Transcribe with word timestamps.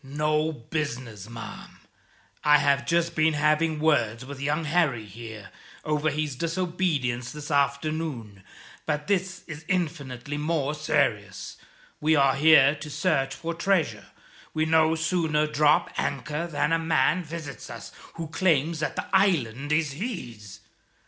"No 0.03 0.51
business, 0.51 1.29
ma'am. 1.29 1.77
I 2.43 2.57
have 2.57 2.87
just 2.87 3.13
been 3.13 3.33
having 3.33 3.79
words 3.79 4.25
with 4.25 4.41
young 4.41 4.65
Harry, 4.65 5.05
here, 5.05 5.51
over 5.85 6.09
his 6.09 6.35
disobedience 6.35 7.31
this 7.31 7.51
afternoon; 7.51 8.41
but 8.87 9.05
this 9.05 9.43
is 9.45 9.63
infinitely 9.67 10.37
more 10.37 10.73
serious. 10.73 11.55
We 11.99 12.15
are 12.15 12.33
here 12.35 12.73
to 12.73 12.89
search 12.89 13.35
for 13.35 13.53
treasure. 13.53 14.07
We 14.55 14.65
no 14.65 14.95
sooner 14.95 15.45
drop 15.45 15.91
anchor 15.99 16.47
than 16.47 16.73
a 16.73 16.79
man 16.79 17.23
visits 17.23 17.69
us, 17.69 17.91
who 18.15 18.27
claims 18.29 18.79
that 18.79 18.95
the 18.95 19.05
island 19.13 19.71
is 19.71 19.91
his. 19.91 20.61